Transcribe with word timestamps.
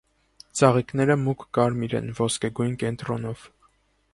Ծաղիկները 0.59 1.17
մուգ 1.25 1.45
կարմիր 1.57 1.95
են 1.99 2.09
ոսկեգոիյն 2.21 2.75
կենտրոնով։ 2.85 3.45